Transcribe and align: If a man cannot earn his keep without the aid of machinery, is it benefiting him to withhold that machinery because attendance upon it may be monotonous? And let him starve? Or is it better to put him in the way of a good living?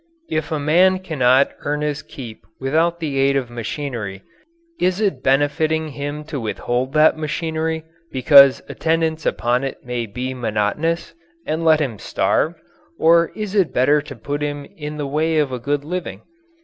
If 0.31 0.51
a 0.51 0.57
man 0.57 0.97
cannot 0.97 1.51
earn 1.59 1.81
his 1.81 2.01
keep 2.01 2.43
without 2.59 2.99
the 2.99 3.19
aid 3.19 3.35
of 3.35 3.51
machinery, 3.51 4.23
is 4.79 4.99
it 4.99 5.21
benefiting 5.21 5.89
him 5.89 6.23
to 6.23 6.39
withhold 6.39 6.93
that 6.93 7.19
machinery 7.19 7.83
because 8.11 8.63
attendance 8.67 9.27
upon 9.27 9.63
it 9.63 9.83
may 9.85 10.07
be 10.07 10.33
monotonous? 10.33 11.13
And 11.45 11.63
let 11.63 11.79
him 11.79 11.99
starve? 11.99 12.55
Or 12.97 13.29
is 13.35 13.53
it 13.53 13.75
better 13.75 14.01
to 14.01 14.15
put 14.15 14.41
him 14.41 14.65
in 14.75 14.97
the 14.97 15.05
way 15.05 15.37
of 15.37 15.51
a 15.51 15.59
good 15.59 15.83
living? 15.83 16.21